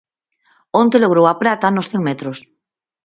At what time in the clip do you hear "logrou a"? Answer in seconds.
1.03-1.35